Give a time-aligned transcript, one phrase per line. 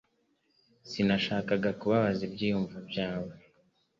[0.89, 3.33] Sinashakaga kubabaza ibyiyumvo byawe